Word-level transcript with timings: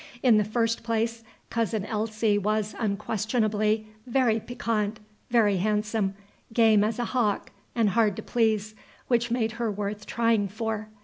In 0.23 0.37
the 0.39 0.43
first 0.43 0.81
place, 0.81 1.23
Cousin 1.51 1.85
Elsie 1.85 2.35
was, 2.39 2.73
unquestionably, 2.79 3.85
very 4.07 4.39
piquant, 4.39 4.99
very 5.29 5.57
handsome, 5.57 6.15
game 6.51 6.83
as 6.83 6.97
a 6.97 7.05
hawk, 7.05 7.51
and 7.75 7.89
hard 7.89 8.15
to 8.15 8.23
please, 8.23 8.73
which 9.09 9.29
made 9.29 9.51
her 9.61 9.69
worth 9.69 10.07
trying 10.07 10.47
for. 10.47 10.89